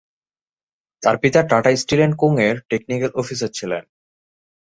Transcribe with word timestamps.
তার 1.03 1.15
পিতা 1.17 1.39
Tata 1.43 1.71
steel 1.75 2.01
and 2.01 2.15
co 2.17 2.33
এর 2.47 2.55
টেকনিক্যাল 2.69 3.11
অফিসার 3.15 3.49
ছিলেন। 3.49 3.83